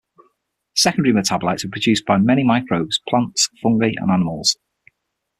[0.75, 4.57] Secondary metabolites are produced by many microbes, plants, fungi and animals.